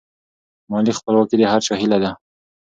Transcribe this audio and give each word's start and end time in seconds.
مالي 0.69 0.93
خپلواکي 0.99 1.35
د 1.37 1.41
هر 1.51 1.61
چا 1.67 1.73
هیله 1.81 1.97
ده. 2.03 2.11